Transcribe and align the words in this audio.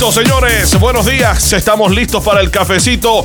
Listo, 0.00 0.18
señores. 0.22 0.80
Buenos 0.80 1.04
días. 1.04 1.52
Estamos 1.52 1.90
listos 1.90 2.24
para 2.24 2.40
el 2.40 2.50
cafecito. 2.50 3.22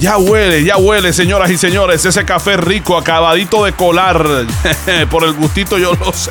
Ya 0.00 0.16
huele, 0.16 0.64
ya 0.64 0.78
huele, 0.78 1.12
señoras 1.12 1.50
y 1.50 1.58
señores. 1.58 2.02
Ese 2.02 2.24
café 2.24 2.56
rico, 2.56 2.96
acabadito 2.96 3.62
de 3.62 3.72
colar. 3.72 4.26
Por 5.10 5.24
el 5.24 5.34
gustito, 5.34 5.76
yo 5.76 5.92
lo 5.92 6.10
sé. 6.14 6.30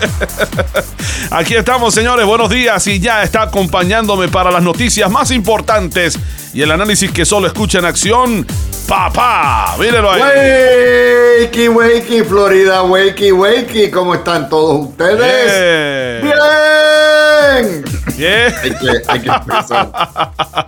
Aquí 1.29 1.53
estamos, 1.53 1.93
señores. 1.93 2.25
Buenos 2.25 2.49
días. 2.49 2.87
Y 2.87 2.99
ya 2.99 3.21
está 3.21 3.43
acompañándome 3.43 4.29
para 4.29 4.49
las 4.49 4.63
noticias 4.63 5.11
más 5.11 5.29
importantes 5.29 6.17
y 6.55 6.63
el 6.63 6.71
análisis 6.71 7.11
que 7.11 7.23
solo 7.23 7.45
escucha 7.45 7.77
en 7.77 7.85
acción. 7.85 8.47
Papá, 8.87 9.75
mírenlo 9.77 10.11
ahí. 10.11 10.21
Wakey, 11.43 11.67
wakey, 11.67 12.23
Florida, 12.23 12.81
wakey, 12.81 13.31
wakey. 13.31 13.91
¿Cómo 13.91 14.15
están 14.15 14.49
todos 14.49 14.87
ustedes? 14.87 16.23
Bien. 16.23 17.83
Bien. 17.83 17.96
Hay 18.63 18.71
que, 18.71 18.89
hay 19.07 19.19
que 19.21 19.29
empezar. 19.29 19.91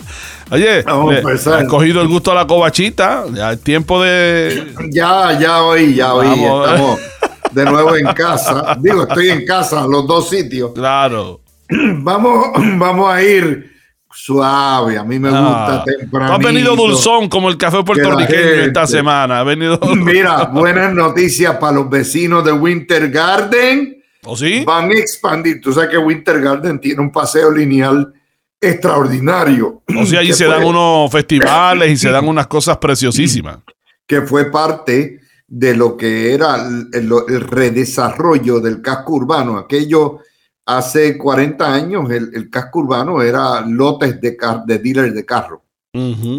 Oye, 0.52 0.82
Vamos 0.84 1.10
a 1.10 1.14
le- 1.14 1.20
empezar. 1.20 1.54
has 1.62 1.68
cogido 1.68 2.02
el 2.02 2.08
gusto 2.08 2.32
a 2.32 2.36
la 2.36 2.48
cobachita. 2.48 3.26
Ya 3.34 3.52
es 3.54 3.62
tiempo 3.62 4.02
de. 4.02 4.74
Ya, 4.92 5.38
ya 5.40 5.64
hoy, 5.64 5.96
ya 5.96 6.14
hoy. 6.14 6.28
Estamos 6.28 7.00
de 7.52 7.66
nuevo 7.66 7.96
en 7.96 8.08
casa. 8.08 8.78
Digo, 8.80 9.04
estoy 9.04 9.30
en 9.30 9.46
casa, 9.46 9.86
los 9.88 10.06
dos 10.08 10.30
sitios. 10.30 10.72
Claro. 10.74 11.42
Vamos, 11.70 12.48
vamos 12.80 13.12
a 13.14 13.22
ir 13.22 13.72
suave. 14.12 14.98
A 14.98 15.04
mí 15.04 15.20
me 15.20 15.30
gusta 15.30 15.76
Ah, 15.76 15.84
tú 15.86 15.92
temprano. 16.00 16.34
has 16.34 16.40
venido 16.40 16.76
dulzón 16.76 17.30
como 17.30 17.48
el 17.50 17.58
café 17.58 17.84
puertorriqueño 17.84 18.64
esta 18.66 18.88
semana. 18.88 19.40
Ha 19.40 19.44
venido. 19.44 19.80
Mira, 19.96 20.46
buenas 20.46 20.94
noticias 20.94 21.58
para 21.58 21.74
los 21.74 21.90
vecinos 21.90 22.44
de 22.44 22.52
Winter 22.52 23.10
Garden. 23.12 23.99
¿O 24.26 24.36
sí? 24.36 24.64
Van 24.66 24.90
a 24.92 24.94
expandir. 24.94 25.62
Tú 25.62 25.72
sabes 25.74 25.90
que 25.90 25.98
Winter 25.98 26.42
Garden 26.42 26.80
tiene 26.80 27.02
un 27.02 27.12
paseo 27.12 27.52
lineal 27.52 28.14
extraordinario. 28.62 29.82
O 29.98 30.06
sea, 30.06 30.20
allí 30.22 30.34
se 30.34 30.46
fue- 30.46 30.54
dan 30.56 30.66
unos 30.66 31.12
festivales 31.12 31.92
y 31.92 31.98
se 31.98 32.10
dan 32.10 32.28
unas 32.28 32.48
cosas 32.48 32.78
preciosísimas. 32.78 33.60
que 34.08 34.22
fue 34.24 34.50
parte 34.52 35.20
de 35.48 35.76
lo 35.76 35.96
que 35.96 36.34
era 36.34 36.56
el, 36.68 36.88
el- 36.94 37.12
el 37.28 37.42
redesarrollo 37.42 38.60
del 38.60 38.82
casco 38.82 39.14
urbano. 39.14 39.58
Aquello 39.58 40.20
hace 40.66 41.16
40 41.18 41.74
años, 41.74 42.10
el, 42.12 42.32
el 42.34 42.50
casco 42.50 42.80
urbano 42.80 43.22
era 43.22 43.62
lotes 43.62 44.20
de, 44.20 44.36
car- 44.36 44.64
de 44.66 44.80
dealers 44.80 45.14
de 45.14 45.26
carro. 45.26 45.64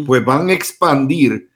Pues 0.05 0.23
van 0.25 0.49
a 0.49 0.53
expandir 0.53 1.49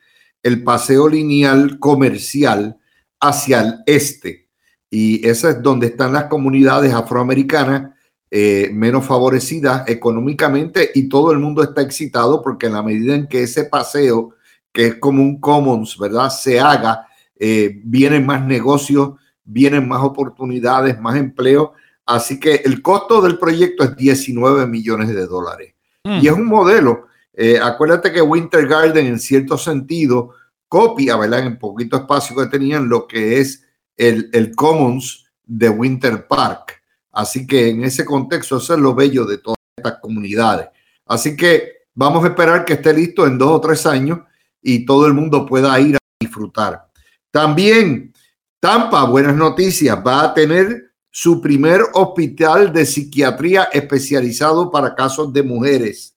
el 0.43 0.63
paseo 0.63 1.07
lineal 1.09 1.79
comercial 1.79 2.77
hacia 3.21 3.61
el 3.61 3.75
este. 3.85 4.44
Y 4.89 5.25
esa 5.27 5.49
es 5.51 5.61
donde 5.61 5.87
están 5.87 6.13
las 6.13 6.25
comunidades 6.25 6.93
afroamericanas 6.93 7.91
eh, 8.31 8.69
menos 8.73 9.05
favorecidas 9.05 9.87
económicamente 9.87 10.89
y 10.95 11.07
todo 11.07 11.31
el 11.31 11.39
mundo 11.39 11.63
está 11.63 11.81
excitado 11.81 12.41
porque 12.41 12.65
en 12.65 12.73
la 12.73 12.81
medida 12.83 13.15
en 13.15 13.27
que 13.27 13.43
ese 13.43 13.65
paseo, 13.65 14.33
que 14.73 14.87
es 14.87 14.95
como 14.95 15.21
un 15.21 15.39
commons, 15.39 15.97
¿verdad? 15.97 16.29
Se 16.29 16.59
haga, 16.59 17.07
eh, 17.39 17.79
vienen 17.83 18.25
más 18.25 18.43
negocios, 18.43 19.11
vienen 19.43 19.87
más 19.87 20.03
oportunidades, 20.03 20.99
más 20.99 21.15
empleo. 21.15 21.73
Así 22.05 22.39
que 22.39 22.55
el 22.65 22.81
costo 22.81 23.21
del 23.21 23.37
proyecto 23.37 23.83
es 23.83 23.95
19 23.95 24.67
millones 24.67 25.09
de 25.09 25.25
dólares. 25.27 25.73
Mm. 26.03 26.19
Y 26.21 26.27
es 26.27 26.33
un 26.33 26.45
modelo. 26.45 27.07
eh, 27.33 27.59
acuérdate 27.61 28.11
que 28.11 28.21
Winter 28.21 28.67
Garden, 28.67 29.05
en 29.05 29.19
cierto 29.19 29.57
sentido, 29.57 30.31
copia, 30.67 31.15
¿verdad? 31.15 31.45
En 31.45 31.59
poquito 31.59 31.97
espacio 31.97 32.35
que 32.35 32.47
tenían 32.47 32.89
lo 32.89 33.07
que 33.07 33.39
es 33.39 33.64
el, 33.97 34.29
el 34.33 34.55
Commons 34.55 35.25
de 35.43 35.69
Winter 35.69 36.27
Park. 36.27 36.81
Así 37.11 37.47
que 37.47 37.69
en 37.69 37.83
ese 37.83 38.03
contexto, 38.03 38.57
eso 38.57 38.73
es 38.73 38.79
lo 38.79 38.93
bello 38.93 39.25
de 39.25 39.37
todas 39.37 39.57
estas 39.77 39.99
comunidades. 39.99 40.67
Así 41.05 41.35
que 41.35 41.85
vamos 41.93 42.23
a 42.23 42.27
esperar 42.27 42.65
que 42.65 42.73
esté 42.73 42.93
listo 42.93 43.25
en 43.25 43.37
dos 43.37 43.51
o 43.51 43.61
tres 43.61 43.85
años 43.85 44.19
y 44.61 44.85
todo 44.85 45.05
el 45.07 45.13
mundo 45.13 45.45
pueda 45.45 45.79
ir 45.79 45.95
a 45.95 45.99
disfrutar. 46.19 46.89
También 47.31 48.13
Tampa, 48.59 49.03
buenas 49.05 49.35
noticias, 49.35 49.97
va 50.05 50.23
a 50.23 50.33
tener 50.33 50.91
su 51.11 51.39
primer 51.39 51.81
hospital 51.93 52.73
de 52.73 52.85
psiquiatría 52.85 53.69
especializado 53.71 54.69
para 54.71 54.95
casos 54.95 55.31
de 55.31 55.43
mujeres. 55.43 56.15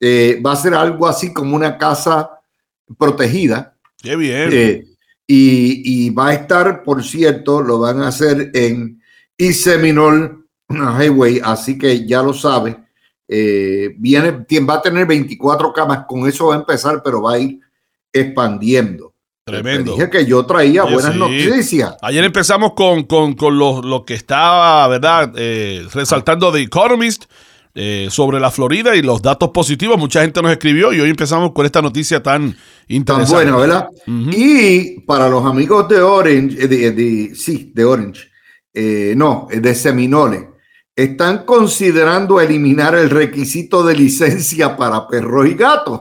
Eh, 0.00 0.40
va 0.44 0.52
a 0.52 0.56
ser 0.56 0.74
algo 0.74 1.06
así 1.06 1.32
como 1.32 1.54
una 1.54 1.78
casa 1.78 2.40
protegida 2.98 3.76
Qué 3.98 4.16
bien. 4.16 4.48
eh, 4.52 4.84
y, 5.32 6.06
y 6.06 6.10
va 6.10 6.28
a 6.28 6.34
estar, 6.34 6.82
por 6.82 7.02
cierto, 7.02 7.62
lo 7.62 7.78
van 7.78 8.02
a 8.02 8.08
hacer 8.08 8.50
en 8.54 9.00
East 9.38 9.60
Seminole 9.64 10.30
Highway, 10.68 11.40
así 11.42 11.78
que 11.78 12.06
ya 12.06 12.22
lo 12.22 12.34
sabe. 12.34 12.76
eh, 13.28 13.94
viene, 13.96 14.30
va 14.68 14.74
a 14.74 14.82
tener 14.82 15.06
24 15.06 15.72
camas, 15.72 16.04
con 16.06 16.28
eso 16.28 16.48
va 16.48 16.54
a 16.54 16.58
empezar, 16.58 17.00
pero 17.02 17.22
va 17.22 17.34
a 17.34 17.38
ir 17.38 17.60
expandiendo. 18.12 19.14
Tremendo. 19.44 19.94
Te 19.94 19.98
dije 19.98 20.10
que 20.10 20.26
yo 20.26 20.44
traía 20.46 20.84
Oye, 20.84 20.94
buenas 20.94 21.14
sí. 21.14 21.18
noticias. 21.18 21.96
Ayer 22.02 22.22
empezamos 22.24 22.74
con, 22.74 23.04
con, 23.04 23.34
con 23.34 23.58
lo, 23.58 23.82
lo 23.82 24.04
que 24.04 24.14
estaba, 24.14 24.86
¿verdad? 24.86 25.32
Eh, 25.36 25.84
resaltando 25.92 26.52
The 26.52 26.60
Economist 26.60 27.24
eh, 27.74 28.08
sobre 28.10 28.38
la 28.38 28.50
Florida 28.50 28.94
y 28.96 29.02
los 29.02 29.22
datos 29.22 29.50
positivos. 29.50 29.98
Mucha 29.98 30.22
gente 30.22 30.42
nos 30.42 30.52
escribió 30.52 30.92
y 30.92 31.00
hoy 31.00 31.10
empezamos 31.10 31.52
con 31.52 31.64
esta 31.66 31.80
noticia 31.82 32.22
tan 32.22 32.52
Tan 32.52 32.56
interesante. 32.88 33.34
buena, 33.34 33.56
¿verdad? 33.56 33.88
Y 34.06 35.00
para 35.00 35.28
los 35.28 35.44
amigos 35.46 35.88
de 35.88 36.00
Orange, 36.02 36.62
eh, 36.64 36.68
de, 36.68 36.90
de- 36.92 37.34
sí, 37.34 37.72
de 37.74 37.84
Orange, 37.84 38.28
eh, 38.74 39.14
no, 39.16 39.48
eh, 39.50 39.60
de 39.60 39.74
Seminole, 39.74 40.50
están 40.94 41.44
considerando 41.46 42.40
eliminar 42.40 42.94
el 42.94 43.08
requisito 43.08 43.82
de 43.82 43.94
licencia 43.96 44.76
para 44.76 45.06
perros 45.08 45.46
y 45.48 45.54
gatos. 45.54 46.00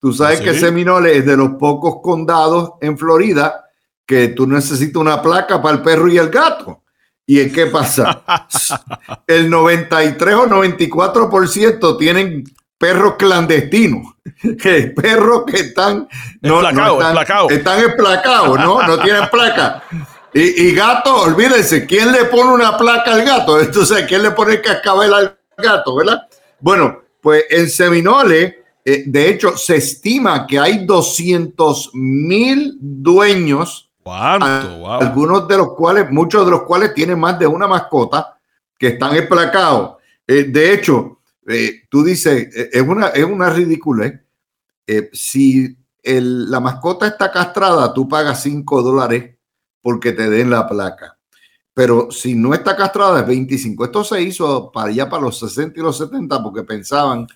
Tú 0.00 0.12
sabes 0.12 0.40
¿Ah, 0.40 0.44
que? 0.44 0.54
Seminole 0.54 1.18
es 1.18 1.26
de 1.26 1.36
los 1.36 1.50
pocos 1.58 1.96
condados 2.02 2.72
en 2.80 2.96
Florida 2.96 3.64
que 4.06 4.28
tú 4.28 4.46
necesitas 4.46 5.00
una 5.00 5.20
placa 5.20 5.60
para 5.60 5.76
el 5.76 5.82
perro 5.82 6.08
y 6.08 6.16
el 6.16 6.28
gato. 6.30 6.82
¿Y 7.26 7.40
en 7.40 7.52
qué 7.52 7.66
pasa? 7.66 8.22
el 9.26 9.50
93 9.50 10.34
o 10.34 10.46
94% 10.46 11.98
tienen 11.98 12.44
perros 12.78 13.14
clandestinos. 13.18 14.14
Que 14.60 14.92
perros 14.94 15.44
que 15.46 15.56
están 15.56 16.08
Emplacado, 16.42 16.94
están, 16.94 17.08
emplacado. 17.08 17.50
están 17.50 17.80
emplacados, 17.80 18.58
¿no? 18.58 18.86
No 18.86 18.98
tienen 19.00 19.28
placa. 19.28 19.82
Y, 20.34 20.68
y 20.68 20.74
gato, 20.74 21.22
olvídense, 21.22 21.86
¿quién 21.86 22.12
le 22.12 22.26
pone 22.26 22.52
una 22.52 22.76
placa 22.76 23.14
al 23.14 23.24
gato? 23.24 23.58
Entonces, 23.60 24.04
¿quién 24.06 24.22
le 24.22 24.32
pone 24.32 24.54
el 24.54 24.62
cascabel 24.62 25.14
al 25.14 25.38
gato, 25.56 25.96
verdad? 25.96 26.28
Bueno, 26.60 27.02
pues 27.20 27.44
en 27.50 27.70
Seminole, 27.70 28.64
eh, 28.84 29.04
de 29.06 29.28
hecho, 29.30 29.56
se 29.56 29.76
estima 29.76 30.46
que 30.46 30.58
hay 30.58 30.84
200 30.84 31.90
mil 31.94 32.76
dueños 32.80 33.85
¿Cuánto? 34.06 34.78
Wow. 34.78 34.92
algunos 35.00 35.48
de 35.48 35.56
los 35.56 35.74
cuales, 35.74 36.08
muchos 36.12 36.44
de 36.44 36.50
los 36.52 36.62
cuales 36.62 36.94
tienen 36.94 37.18
más 37.18 37.36
de 37.40 37.46
una 37.48 37.66
mascota 37.66 38.38
que 38.78 38.88
están 38.88 39.16
emplacados. 39.16 39.96
Eh, 40.24 40.44
de 40.44 40.72
hecho, 40.72 41.18
eh, 41.48 41.82
tú 41.88 42.04
dices, 42.04 42.54
eh, 42.56 42.70
es 42.72 42.82
una, 42.82 43.08
es 43.08 43.24
una 43.24 43.50
ridícula. 43.50 44.20
si 45.12 45.76
el- 46.04 46.48
la 46.48 46.60
mascota 46.60 47.08
está 47.08 47.32
castrada, 47.32 47.92
tú 47.92 48.08
pagas 48.08 48.40
5 48.42 48.80
dólares 48.82 49.34
porque 49.82 50.12
te 50.12 50.30
den 50.30 50.50
la 50.50 50.68
placa. 50.68 51.18
Pero 51.74 52.12
si 52.12 52.36
no 52.36 52.54
está 52.54 52.76
castrada, 52.76 53.20
es 53.20 53.26
25. 53.26 53.84
Esto 53.84 54.04
se 54.04 54.22
hizo 54.22 54.70
para 54.70 54.90
allá 54.90 55.08
para 55.10 55.22
los 55.24 55.40
60 55.40 55.80
y 55.80 55.82
los 55.82 55.98
70 55.98 56.40
porque 56.40 56.62
pensaban 56.62 57.26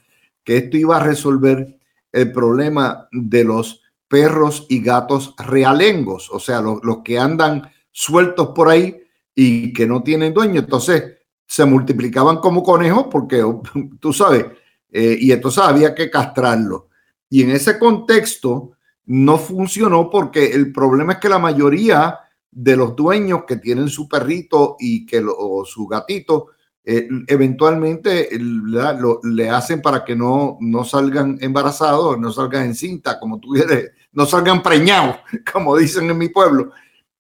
que 0.44 0.59
esto 0.59 0.76
iba 0.76 0.97
a 0.97 1.03
resolver 1.03 1.76
el 2.12 2.30
problema 2.30 3.09
de 3.10 3.42
los 3.42 3.79
perros 4.10 4.66
y 4.69 4.82
gatos 4.82 5.34
realengos, 5.38 6.28
o 6.32 6.41
sea, 6.41 6.60
los, 6.60 6.81
los 6.82 6.98
que 7.04 7.16
andan 7.16 7.71
sueltos 7.93 8.48
por 8.48 8.69
ahí 8.69 9.00
y 9.37 9.72
que 9.72 9.87
no 9.87 10.03
tienen 10.03 10.34
dueño. 10.34 10.59
Entonces 10.60 11.04
se 11.47 11.65
multiplicaban 11.65 12.38
como 12.38 12.62
conejos 12.65 13.06
porque 13.09 13.43
tú 14.00 14.12
sabes, 14.12 14.47
eh, 14.91 15.16
y 15.18 15.30
entonces 15.30 15.62
había 15.62 15.95
que 15.95 16.10
castrarlos. 16.10 16.83
Y 17.28 17.45
en 17.45 17.53
ese 17.53 17.78
contexto 17.78 18.72
no 19.07 19.39
funcionó 19.39 20.10
porque 20.10 20.47
el 20.53 20.72
problema 20.72 21.12
es 21.15 21.18
que 21.21 21.28
la 21.28 21.39
mayoría 21.39 22.18
de 22.51 22.77
los 22.77 22.97
dueños 22.97 23.45
que 23.47 23.57
tienen 23.59 23.89
su 23.89 24.09
perrito 24.09 24.74
y 24.80 25.07
que 25.07 25.21
lo- 25.21 25.36
o 25.39 25.65
su 25.65 25.86
gatito 25.86 26.48
eh, 26.83 27.07
eventualmente 27.28 28.28
lo- 28.41 29.21
le 29.22 29.51
hacen 29.51 29.83
para 29.83 30.03
que 30.04 30.16
no, 30.16 30.57
no 30.60 30.83
salgan 30.84 31.39
embarazados, 31.41 32.18
no 32.18 32.33
salgan 32.33 32.65
en 32.65 32.74
cinta, 32.74 33.21
como 33.21 33.39
tú 33.39 33.51
quieres, 33.54 33.91
no 34.12 34.27
salgan 34.27 34.62
preñados, 34.62 35.16
como 35.53 35.77
dicen 35.77 36.10
en 36.10 36.18
mi 36.18 36.28
pueblo. 36.28 36.71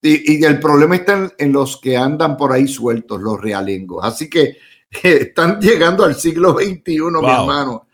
Y, 0.02 0.38
y 0.38 0.44
el 0.44 0.58
problema 0.58 0.96
está 0.96 1.12
en, 1.14 1.32
en 1.38 1.52
los 1.52 1.76
que 1.78 1.96
andan 1.96 2.36
por 2.36 2.52
ahí 2.52 2.66
sueltos, 2.66 3.20
los 3.20 3.40
realengos. 3.40 4.04
Así 4.04 4.30
que 4.30 4.56
están 5.02 5.60
llegando 5.60 6.04
al 6.04 6.14
siglo 6.14 6.54
XXI, 6.54 6.72
mi 6.86 7.10
Wow. 7.12 7.28
hermano. 7.30 7.86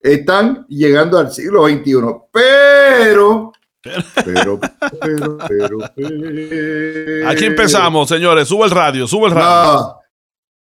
Están 0.00 0.66
llegando 0.68 1.18
al 1.18 1.32
siglo 1.32 1.66
XXI. 1.66 1.94
Pero, 2.30 3.52
pero, 3.82 4.60
pero, 5.00 5.38
pero, 5.48 5.78
pero. 5.96 7.28
Aquí 7.28 7.46
empezamos, 7.46 8.08
señores. 8.08 8.46
Sube 8.46 8.66
el 8.66 8.70
radio, 8.70 9.06
sube 9.06 9.28
el 9.28 9.32
radio. 9.34 9.72
No. 9.72 10.00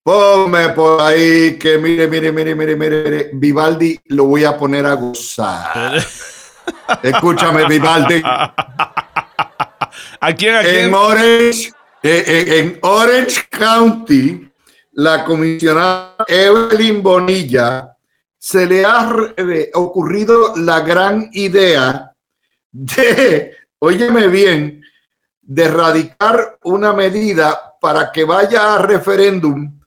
Ponme 0.03 0.69
por 0.69 1.01
ahí 1.01 1.57
que 1.59 1.77
mire, 1.77 2.07
mire, 2.07 2.31
mire, 2.31 2.55
mire, 2.55 2.75
mire, 2.77 3.03
mire. 3.03 3.29
Vivaldi 3.33 3.99
lo 4.05 4.23
voy 4.23 4.45
a 4.45 4.57
poner 4.57 4.85
a 4.85 4.93
gozar. 4.93 6.01
Escúchame, 7.03 7.67
Vivaldi. 7.67 8.21
¿A 8.23 8.53
quién? 10.35 10.55
¿A 10.55 10.61
quién? 10.61 10.85
En 10.85 10.93
Orange, 10.93 11.73
eh, 12.03 12.23
eh, 12.27 12.59
en 12.59 12.79
Orange 12.81 13.47
County, 13.49 14.49
la 14.93 15.23
comisionada 15.23 16.15
Evelyn 16.27 17.03
Bonilla 17.03 17.95
se 18.37 18.65
le 18.65 18.85
ha 18.85 19.33
eh, 19.35 19.71
ocurrido 19.73 20.55
la 20.55 20.81
gran 20.81 21.29
idea 21.33 22.13
de, 22.71 23.55
óyeme 23.79 24.27
bien, 24.27 24.81
de 25.41 25.63
erradicar 25.63 26.57
una 26.63 26.93
medida 26.93 27.75
para 27.79 28.11
que 28.11 28.23
vaya 28.23 28.75
a 28.75 28.79
referéndum 28.79 29.79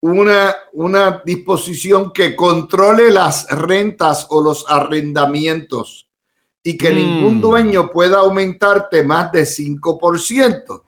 una, 0.00 0.54
una 0.72 1.22
disposición 1.24 2.12
que 2.12 2.36
controle 2.36 3.10
las 3.10 3.48
rentas 3.48 4.26
o 4.30 4.42
los 4.42 4.66
arrendamientos 4.68 6.03
y 6.66 6.78
que 6.78 6.90
ningún 6.92 7.36
Mm. 7.36 7.40
dueño 7.42 7.90
pueda 7.90 8.18
aumentarte 8.18 9.04
más 9.04 9.30
de 9.30 9.44
5%. 9.44 10.82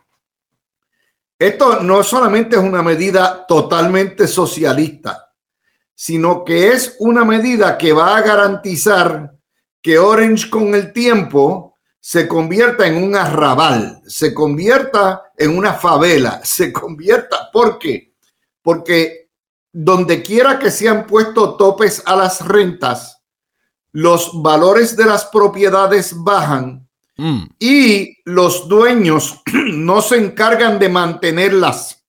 Esto 1.39 1.81
no 1.83 2.03
solamente 2.03 2.57
es 2.57 2.63
una 2.63 2.83
medida 2.83 3.45
totalmente 3.47 4.27
socialista, 4.27 5.33
sino 5.95 6.43
que 6.45 6.69
es 6.69 6.97
una 6.99 7.27
medida 7.27 7.77
que 7.77 7.93
va 7.93 8.17
a 8.17 8.23
garantizar 8.23 9.35
que 9.83 9.99
Orange 9.99 10.49
con 10.49 10.75
el 10.75 10.95
tiempo 10.95 11.75
se 12.01 12.27
convierta 12.27 12.87
en 12.87 13.03
un 13.03 13.15
arrabal, 13.15 14.01
se 14.07 14.33
convierta 14.33 15.25
en 15.37 15.59
una 15.59 15.75
favela, 15.75 16.41
se 16.45 16.73
convierta, 16.73 17.51
¿por 17.53 17.79
qué? 17.79 18.15
Porque 18.63 19.29
donde 19.71 20.23
quiera 20.23 20.59
que 20.59 20.71
se 20.71 20.89
han 20.89 21.07
puesto 21.07 21.55
topes 21.57 22.03
a 22.07 22.17
las 22.17 22.41
rentas, 22.47 23.16
los 23.99 24.43
valores 24.43 24.95
de 24.97 25.07
las 25.07 25.25
propiedades 25.27 26.15
bajan 26.17 26.83
Mm. 27.19 27.45
y 27.59 28.19
los 28.27 28.69
dueños 28.69 29.41
no 29.73 30.03
se 30.03 30.17
encargan 30.19 30.79
de 30.79 30.91
mantenerlas. 30.91 32.05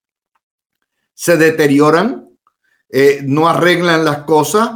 Se 1.13 1.37
deterioran, 1.37 2.27
eh, 2.89 3.21
no 3.23 3.47
arreglan 3.47 4.03
las 4.03 4.23
cosas, 4.23 4.69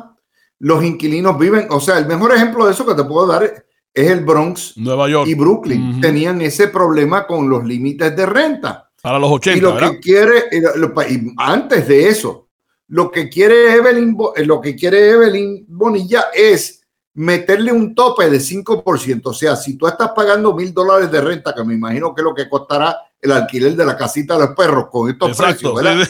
los 0.60 0.86
inquilinos 0.86 1.38
viven, 1.38 1.68
o 1.70 1.82
sea, 1.82 1.98
el 1.98 2.06
mejor 2.08 2.34
ejemplo 2.34 2.66
de 2.66 2.72
eso 2.72 2.86
que 2.86 2.96
te 2.96 3.04
puedo 3.04 3.28
dar 3.28 3.44
es 3.44 4.10
el 4.10 4.24
Bronx 4.24 4.78
Nueva 4.78 5.10
York. 5.10 5.28
y 5.28 5.34
Brooklyn. 5.34 6.00
Tenían 6.00 6.42
ese 6.42 6.70
problema 6.70 7.28
con 7.28 7.50
los 7.50 7.66
límites 7.66 8.16
de 8.16 8.26
renta. 8.26 8.90
Para 9.02 9.20
los 9.20 9.32
Y 9.32 9.34
80, 9.34 9.62
lo 9.68 9.74
¿verdad? 9.74 9.92
que 9.92 10.00
quiere, 10.00 10.44
y 10.52 10.62
lo- 10.62 10.76
lo- 10.78 10.94
y 11.10 11.34
antes 11.38 11.88
de 11.90 12.08
eso, 12.08 12.48
lo 12.88 13.12
que 13.12 13.28
quiere 13.28 13.74
Evelyn, 13.76 14.16
eh, 14.38 14.46
lo 14.46 14.62
que 14.62 14.78
quiere 14.78 15.10
Evelyn 15.10 15.66
Bonilla 15.68 16.28
es 16.34 16.81
meterle 17.14 17.72
un 17.72 17.94
tope 17.94 18.30
de 18.30 18.40
5%. 18.40 19.22
O 19.26 19.34
sea, 19.34 19.56
si 19.56 19.76
tú 19.78 19.88
estás 19.88 20.12
pagando 20.16 20.54
mil 20.56 20.74
dólares 20.74 21.12
de 21.12 21.20
renta, 21.22 21.54
que 21.54 21.64
me 21.64 21.74
imagino 21.74 22.14
que 22.16 22.22
es 22.22 22.26
lo 22.26 22.34
que 22.34 22.48
costará 22.50 22.98
el 23.22 23.32
alquiler 23.34 23.76
de 23.76 23.86
la 23.86 23.96
casita 23.98 24.34
de 24.38 24.48
los 24.48 24.56
perros 24.56 24.88
con 24.90 25.10
estos 25.10 25.30
Exacto. 25.30 25.74
precios, 25.74 25.76
¿verdad? 25.76 26.10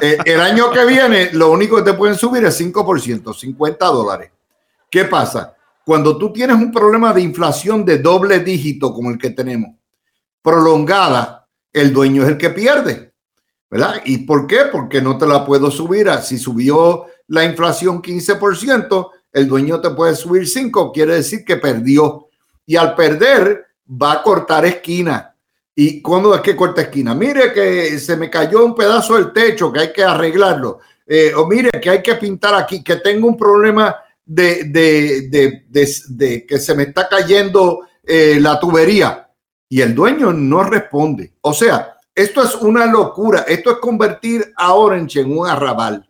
Eh, 0.00 0.18
el 0.24 0.40
año 0.40 0.70
que 0.70 0.84
viene, 0.84 1.30
lo 1.32 1.50
único 1.50 1.76
que 1.76 1.82
te 1.82 1.94
pueden 1.94 2.16
subir 2.16 2.44
es 2.44 2.60
5%, 2.60 3.32
50 3.34 3.86
dólares. 3.86 4.30
¿Qué 4.90 5.04
pasa? 5.06 5.54
Cuando 5.84 6.16
tú 6.16 6.32
tienes 6.32 6.56
un 6.56 6.70
problema 6.70 7.12
de 7.12 7.22
inflación 7.22 7.84
de 7.84 7.98
doble 7.98 8.38
dígito 8.40 8.92
como 8.94 9.10
el 9.10 9.18
que 9.18 9.30
tenemos, 9.30 9.70
prolongada, 10.42 11.48
el 11.72 11.92
dueño 11.92 12.22
es 12.22 12.28
el 12.28 12.38
que 12.38 12.50
pierde. 12.50 13.12
¿Verdad? 13.70 14.02
¿Y 14.04 14.18
por 14.18 14.46
qué? 14.46 14.66
Porque 14.70 15.00
no 15.00 15.18
te 15.18 15.26
la 15.26 15.44
puedo 15.44 15.70
subir. 15.70 16.08
a- 16.08 16.22
Si 16.22 16.38
subió 16.38 17.06
la 17.28 17.44
inflación 17.44 18.00
15%, 18.00 19.10
el 19.34 19.48
dueño 19.48 19.80
te 19.80 19.90
puede 19.90 20.14
subir 20.14 20.48
5, 20.48 20.92
quiere 20.92 21.16
decir 21.16 21.44
que 21.44 21.56
perdió. 21.56 22.28
Y 22.64 22.76
al 22.76 22.94
perder, 22.94 23.66
va 23.86 24.12
a 24.12 24.22
cortar 24.22 24.64
esquina. 24.64 25.34
¿Y 25.74 26.00
cuándo 26.00 26.32
es 26.36 26.40
que 26.40 26.54
corta 26.54 26.82
esquina? 26.82 27.16
Mire 27.16 27.52
que 27.52 27.98
se 27.98 28.16
me 28.16 28.30
cayó 28.30 28.64
un 28.64 28.76
pedazo 28.76 29.16
del 29.16 29.32
techo 29.32 29.72
que 29.72 29.80
hay 29.80 29.92
que 29.92 30.04
arreglarlo. 30.04 30.78
Eh, 31.04 31.32
o 31.34 31.48
mire 31.48 31.70
que 31.82 31.90
hay 31.90 32.00
que 32.00 32.14
pintar 32.14 32.54
aquí, 32.54 32.82
que 32.84 32.96
tengo 32.96 33.26
un 33.26 33.36
problema 33.36 33.96
de, 34.24 34.64
de, 34.64 35.64
de, 35.68 36.46
que 36.46 36.58
se 36.58 36.74
me 36.76 36.84
está 36.84 37.08
cayendo 37.08 37.88
eh, 38.04 38.38
la 38.40 38.60
tubería. 38.60 39.28
Y 39.68 39.80
el 39.80 39.96
dueño 39.96 40.32
no 40.32 40.62
responde. 40.62 41.34
O 41.40 41.52
sea, 41.52 41.98
esto 42.14 42.40
es 42.44 42.54
una 42.54 42.86
locura. 42.86 43.44
Esto 43.48 43.72
es 43.72 43.78
convertir 43.78 44.52
a 44.56 44.74
Orange 44.74 45.22
en 45.22 45.36
un 45.36 45.48
arrabal. 45.48 46.08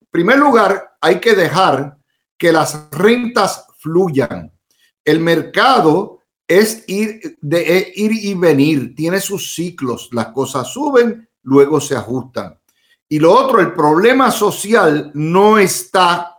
En 0.00 0.08
primer 0.08 0.38
lugar, 0.38 0.96
hay 1.00 1.18
que 1.18 1.34
dejar 1.34 1.98
que 2.40 2.52
las 2.52 2.88
rentas 2.90 3.66
fluyan. 3.76 4.50
El 5.04 5.20
mercado 5.20 6.22
es 6.48 6.84
ir, 6.88 7.36
de, 7.42 7.92
ir 7.94 8.12
y 8.12 8.32
venir, 8.32 8.94
tiene 8.94 9.20
sus 9.20 9.54
ciclos, 9.54 10.08
las 10.12 10.28
cosas 10.28 10.68
suben, 10.68 11.28
luego 11.42 11.82
se 11.82 11.96
ajustan. 11.96 12.58
Y 13.10 13.18
lo 13.18 13.34
otro, 13.34 13.60
el 13.60 13.74
problema 13.74 14.30
social 14.30 15.10
no 15.12 15.58
está 15.58 16.38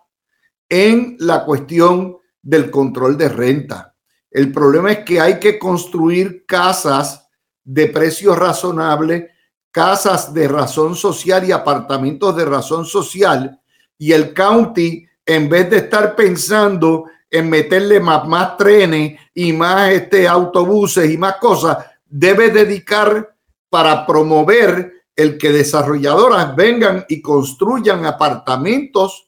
en 0.68 1.18
la 1.20 1.46
cuestión 1.46 2.18
del 2.42 2.72
control 2.72 3.16
de 3.16 3.30
renta. 3.30 3.96
El 4.32 4.52
problema 4.52 4.92
es 4.94 5.00
que 5.06 5.22
hay 5.22 5.40
que 5.40 5.60
construir 5.60 6.48
casas 6.48 7.28
de 7.64 7.88
precio 7.88 8.34
razonable, 8.34 9.30
casas 9.70 10.34
de 10.34 10.48
razón 10.48 10.96
social 10.96 11.48
y 11.48 11.52
apartamentos 11.52 12.36
de 12.36 12.46
razón 12.46 12.86
social. 12.86 13.62
Y 14.00 14.14
el 14.14 14.34
county, 14.34 15.06
en 15.26 15.50
vez 15.50 15.70
de 15.70 15.78
estar 15.78 16.16
pensando 16.16 17.06
en 17.30 17.50
meterle 17.50 18.00
más, 18.00 18.28
más 18.28 18.58
trenes 18.58 19.20
y 19.34 19.54
más 19.54 19.90
este, 19.92 20.28
autobuses 20.28 21.10
y 21.12 21.18
más 21.18 21.36
cosas, 21.38 21.78
debe 22.06 22.50
dedicar 22.50 23.34
para 23.70 24.06
promover 24.06 24.92
el 25.16 25.38
que 25.38 25.52
desarrolladoras 25.52 26.56
vengan 26.56 27.06
y 27.08 27.22
construyan 27.22 28.06
apartamentos 28.06 29.28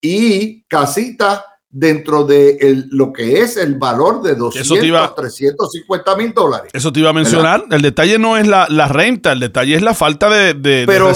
y 0.00 0.62
casitas 0.64 1.42
dentro 1.68 2.24
de 2.24 2.56
el- 2.60 2.88
lo 2.90 3.12
que 3.12 3.40
es 3.40 3.56
el 3.56 3.76
valor 3.76 4.20
de 4.22 4.34
200, 4.34 4.60
Eso 4.70 4.74
te 4.80 4.86
iba- 4.86 5.14
350 5.14 6.16
mil 6.16 6.32
dólares. 6.34 6.70
Eso 6.74 6.92
te 6.92 7.00
iba 7.00 7.10
a 7.10 7.14
mencionar. 7.14 7.64
El 7.70 7.80
detalle 7.82 8.18
no 8.18 8.36
es 8.36 8.46
la, 8.46 8.66
la 8.68 8.88
renta, 8.88 9.32
el 9.32 9.40
detalle 9.40 9.74
es 9.76 9.82
la 9.82 9.94
falta 9.94 10.28
de, 10.28 10.52
de, 10.54 10.84
Pero- 10.86 11.06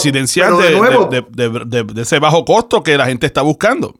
de- 1.66 1.84
de 1.84 2.02
ese 2.02 2.18
bajo 2.18 2.44
costo 2.44 2.82
que 2.82 2.96
la 2.96 3.06
gente 3.06 3.26
está 3.26 3.42
buscando. 3.42 3.94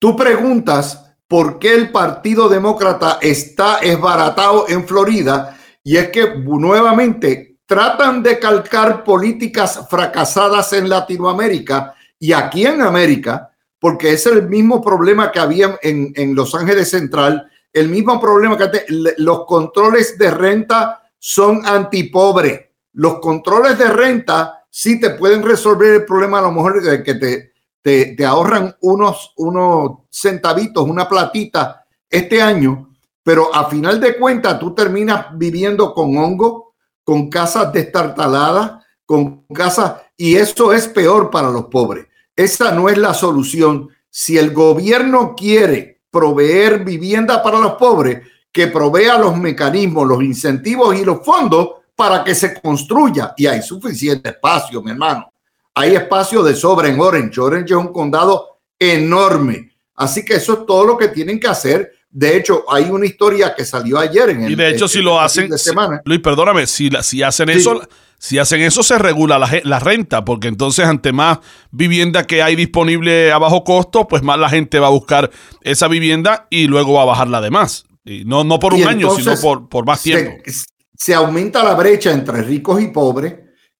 Tú 0.00 0.16
preguntas 0.16 1.12
por 1.28 1.58
qué 1.58 1.74
el 1.74 1.92
Partido 1.92 2.48
Demócrata 2.48 3.18
está 3.20 3.80
esbaratado 3.80 4.64
en 4.66 4.88
Florida 4.88 5.58
y 5.84 5.98
es 5.98 6.08
que 6.08 6.36
nuevamente 6.38 7.58
tratan 7.66 8.22
de 8.22 8.38
calcar 8.38 9.04
políticas 9.04 9.86
fracasadas 9.90 10.72
en 10.72 10.88
Latinoamérica 10.88 11.94
y 12.18 12.32
aquí 12.32 12.64
en 12.64 12.80
América, 12.80 13.50
porque 13.78 14.14
es 14.14 14.24
el 14.24 14.48
mismo 14.48 14.82
problema 14.82 15.30
que 15.30 15.38
había 15.38 15.78
en, 15.82 16.14
en 16.16 16.34
Los 16.34 16.54
Ángeles 16.54 16.88
Central, 16.88 17.50
el 17.70 17.90
mismo 17.90 18.18
problema 18.18 18.56
que 18.56 18.84
los 19.18 19.44
controles 19.44 20.16
de 20.16 20.30
renta 20.30 21.02
son 21.18 21.66
antipobre. 21.66 22.72
Los 22.94 23.20
controles 23.20 23.78
de 23.78 23.88
renta 23.90 24.64
sí 24.70 24.98
te 24.98 25.10
pueden 25.10 25.42
resolver 25.42 25.92
el 25.92 26.04
problema 26.06 26.38
a 26.38 26.42
lo 26.42 26.52
mejor 26.52 26.82
de 26.82 27.02
que 27.02 27.14
te, 27.14 27.49
te, 27.82 28.16
ahorran 28.24 28.76
unos, 28.80 29.32
unos 29.36 29.98
centavitos, 30.10 30.84
una 30.88 31.08
platita 31.08 31.84
este 32.08 32.42
año, 32.42 32.90
pero 33.22 33.54
a 33.54 33.68
final 33.68 34.00
de 34.00 34.16
cuentas 34.16 34.58
tú 34.58 34.74
terminas 34.74 35.26
viviendo 35.34 35.94
con 35.94 36.16
hongo, 36.16 36.74
con 37.04 37.28
casas 37.28 37.72
destartaladas, 37.72 38.84
con 39.06 39.44
casas, 39.46 39.94
y 40.16 40.36
eso 40.36 40.72
es 40.72 40.88
peor 40.88 41.30
para 41.30 41.50
los 41.50 41.66
pobres. 41.66 42.06
Esa 42.36 42.72
no 42.72 42.88
es 42.88 42.98
la 42.98 43.14
solución. 43.14 43.88
Si 44.08 44.38
el 44.38 44.52
gobierno 44.52 45.34
quiere 45.36 46.02
proveer 46.10 46.84
vivienda 46.84 47.42
para 47.42 47.58
los 47.58 47.74
pobres, 47.74 48.22
que 48.52 48.66
provea 48.66 49.18
los 49.18 49.36
mecanismos, 49.36 50.06
los 50.06 50.22
incentivos 50.22 50.96
y 50.98 51.04
los 51.04 51.24
fondos 51.24 51.70
para 51.94 52.24
que 52.24 52.34
se 52.34 52.60
construya. 52.60 53.34
Y 53.36 53.46
hay 53.46 53.62
suficiente 53.62 54.30
espacio, 54.30 54.82
mi 54.82 54.90
hermano. 54.90 55.32
Hay 55.74 55.94
espacio 55.94 56.42
de 56.42 56.54
sobra 56.54 56.88
en 56.88 57.00
Orange. 57.00 57.40
Orange 57.40 57.72
es 57.74 57.78
un 57.78 57.92
condado 57.92 58.60
enorme. 58.78 59.70
Así 59.94 60.24
que 60.24 60.34
eso 60.34 60.52
es 60.54 60.66
todo 60.66 60.84
lo 60.84 60.96
que 60.96 61.08
tienen 61.08 61.38
que 61.38 61.46
hacer. 61.48 61.92
De 62.10 62.36
hecho, 62.36 62.64
hay 62.68 62.84
una 62.90 63.06
historia 63.06 63.54
que 63.54 63.64
salió 63.64 63.98
ayer 63.98 64.30
en 64.30 64.42
el 64.44 64.52
Y 64.52 64.54
de 64.56 64.68
hecho, 64.70 64.86
en- 64.86 64.88
si 64.88 65.00
lo 65.02 65.20
hacen, 65.20 65.56
si-. 65.58 65.70
Luis, 66.04 66.20
perdóname, 66.20 66.66
si, 66.66 66.90
la- 66.90 67.02
si 67.02 67.22
hacen 67.22 67.48
Sí. 67.50 67.58
eso, 67.58 67.80
si 68.18 68.38
hacen 68.38 68.62
eso 68.62 68.82
se 68.82 68.98
regula 68.98 69.38
la, 69.38 69.48
la 69.62 69.78
renta, 69.78 70.24
porque 70.24 70.48
entonces 70.48 70.86
ante 70.86 71.12
más 71.12 71.38
vivienda 71.70 72.26
que 72.26 72.42
hay 72.42 72.56
disponible 72.56 73.30
a 73.30 73.38
bajo 73.38 73.62
costo, 73.62 74.08
pues 74.08 74.22
más 74.22 74.38
la 74.40 74.48
gente 74.48 74.80
va 74.80 74.88
a 74.88 74.90
buscar 74.90 75.30
esa 75.62 75.86
vivienda 75.86 76.46
y 76.50 76.66
luego 76.66 76.94
va 76.94 77.02
a 77.02 77.06
bajar 77.06 77.28
la 77.28 77.40
demás. 77.40 77.84
Y 78.04 78.24
no, 78.24 78.42
no 78.42 78.58
por 78.58 78.74
un 78.74 78.80
Y 78.80 78.84
año, 78.84 79.10
sino 79.14 79.36
por, 79.40 79.68
por 79.68 79.86
más 79.86 80.00
se- 80.00 80.10
tiempo. 80.10 80.42
Se, 80.96 81.14
aumenta 81.14 81.62
la 81.62 81.74
brecha 81.74 82.10
entre 82.12 82.42
ricos 82.42 82.82
y 82.82 82.88
pobres 82.88 83.34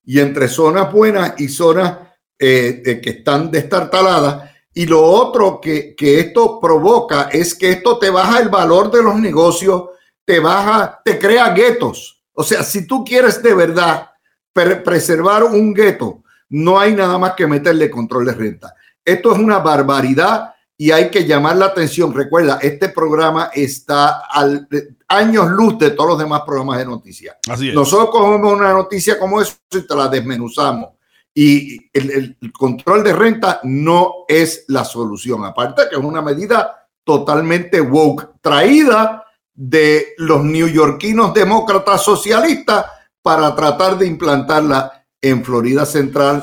y 0.04 0.20
entre 0.20 0.48
zonas 0.48 0.92
buenas 0.92 1.34
y 1.38 1.48
zonas 1.48 1.98
que 2.38 3.00
están 3.04 3.50
destartaladas. 3.50 4.50
Y 4.72 4.86
lo 4.86 5.02
otro 5.02 5.60
que, 5.60 5.94
que 5.94 6.20
esto 6.20 6.58
provoca 6.60 7.28
es 7.30 7.54
que 7.54 7.70
esto 7.70 7.98
te 7.98 8.08
baja 8.08 8.38
el 8.40 8.48
valor 8.48 8.90
de 8.90 9.02
los 9.02 9.16
negocios, 9.16 9.90
te 10.24 10.40
baja, 10.40 11.00
te 11.04 11.18
crea 11.18 11.50
guetos. 11.50 12.22
O 12.32 12.42
sea, 12.42 12.62
si 12.62 12.86
tú 12.86 13.04
quieres 13.04 13.42
de 13.42 13.54
verdad 13.54 14.10
preservar 14.52 15.44
un 15.44 15.74
gueto, 15.74 16.22
no 16.50 16.78
hay 16.78 16.94
nada 16.94 17.18
más 17.18 17.34
que 17.34 17.46
meterle 17.46 17.90
control 17.90 18.26
de 18.26 18.32
renta. 18.32 18.74
Esto 19.04 19.32
es 19.32 19.38
una 19.38 19.58
barbaridad 19.58 20.54
y 20.80 20.92
hay 20.92 21.10
que 21.10 21.26
llamar 21.26 21.58
la 21.58 21.66
atención. 21.66 22.14
Recuerda, 22.14 22.58
este 22.62 22.88
programa 22.88 23.50
está 23.52 24.22
al 24.30 24.66
años 25.08 25.50
luz 25.50 25.78
de 25.78 25.90
todos 25.90 26.12
los 26.12 26.18
demás 26.18 26.40
programas 26.46 26.78
de 26.78 26.86
noticias. 26.86 27.36
Nosotros 27.74 28.08
cogemos 28.08 28.50
una 28.50 28.72
noticia 28.72 29.18
como 29.18 29.42
eso 29.42 29.56
y 29.72 29.86
te 29.86 29.94
la 29.94 30.08
desmenuzamos. 30.08 30.92
Y 31.34 31.76
el, 31.92 32.36
el, 32.40 32.52
control 32.52 33.04
de 33.04 33.12
renta 33.12 33.60
no 33.64 34.24
es 34.26 34.64
la 34.68 34.82
solución. 34.86 35.44
Aparte 35.44 35.82
que 35.90 35.96
es 35.96 36.02
una 36.02 36.22
medida 36.22 36.88
totalmente 37.04 37.78
woke, 37.82 38.40
traída 38.40 39.26
de 39.52 40.14
los 40.16 40.42
neoyorquinos 40.42 41.34
demócratas 41.34 42.02
socialistas 42.02 42.86
para 43.20 43.54
tratar 43.54 43.98
de 43.98 44.06
implantarla 44.06 45.04
en 45.20 45.44
Florida 45.44 45.84
Central. 45.84 46.42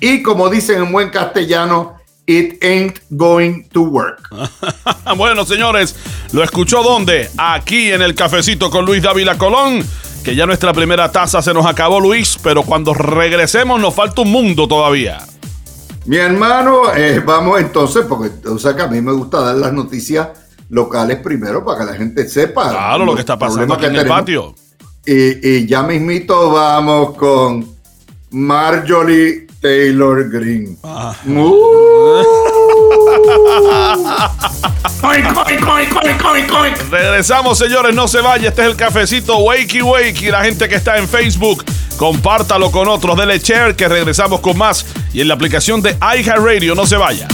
Y 0.00 0.22
como 0.22 0.50
dicen 0.50 0.82
en 0.82 0.92
buen 0.92 1.08
castellano, 1.08 2.03
it 2.26 2.62
ain't 2.62 3.00
going 3.10 3.64
to 3.72 3.82
work. 3.82 4.28
bueno, 5.16 5.44
señores, 5.44 5.96
¿lo 6.32 6.42
escuchó 6.42 6.82
dónde? 6.82 7.30
Aquí 7.36 7.92
en 7.92 8.02
el 8.02 8.14
cafecito 8.14 8.70
con 8.70 8.84
Luis 8.84 9.02
Dávila 9.02 9.36
Colón. 9.38 9.84
Que 10.24 10.34
ya 10.34 10.46
nuestra 10.46 10.72
primera 10.72 11.12
taza 11.12 11.42
se 11.42 11.52
nos 11.52 11.66
acabó, 11.66 12.00
Luis, 12.00 12.38
pero 12.42 12.62
cuando 12.62 12.94
regresemos 12.94 13.78
nos 13.78 13.94
falta 13.94 14.22
un 14.22 14.32
mundo 14.32 14.66
todavía. 14.66 15.18
Mi 16.06 16.16
hermano, 16.16 16.94
eh, 16.94 17.20
vamos 17.24 17.60
entonces, 17.60 18.06
porque 18.08 18.30
o 18.48 18.58
sea 18.58 18.74
que 18.74 18.82
a 18.82 18.86
mí 18.86 19.02
me 19.02 19.12
gusta 19.12 19.40
dar 19.40 19.56
las 19.56 19.72
noticias 19.72 20.28
locales 20.70 21.18
primero 21.18 21.64
para 21.64 21.80
que 21.80 21.92
la 21.92 21.94
gente 21.94 22.28
sepa. 22.28 22.70
Claro, 22.70 23.04
lo 23.04 23.14
que 23.14 23.20
está 23.20 23.38
pasando 23.38 23.74
aquí 23.74 23.86
en 23.86 23.96
el 23.96 24.06
patio. 24.06 24.54
Y, 25.06 25.66
ya 25.66 25.82
mismito 25.82 26.50
vamos 26.50 27.16
con 27.16 27.66
Marjorie 28.30 29.46
Taylor 29.64 30.28
Green. 30.28 30.76
Ah. 30.84 31.16
Regresamos, 36.90 37.56
señores, 37.56 37.94
no 37.94 38.06
se 38.06 38.20
vaya. 38.20 38.50
Este 38.50 38.60
es 38.60 38.68
el 38.68 38.76
cafecito 38.76 39.38
Wakey 39.38 39.80
Wakey. 39.80 40.30
La 40.30 40.44
gente 40.44 40.68
que 40.68 40.74
está 40.74 40.98
en 40.98 41.08
Facebook, 41.08 41.64
compártalo 41.96 42.70
con 42.70 42.88
otros. 42.88 43.16
Dele 43.16 43.38
share 43.38 43.74
que 43.74 43.88
regresamos 43.88 44.40
con 44.40 44.58
más. 44.58 44.84
Y 45.14 45.22
en 45.22 45.28
la 45.28 45.34
aplicación 45.34 45.80
de 45.80 45.96
iHeartRadio, 45.98 46.74
no 46.74 46.84
se 46.84 46.96
vaya. 46.98 47.26